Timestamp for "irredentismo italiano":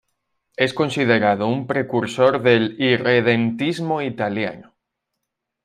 2.81-4.73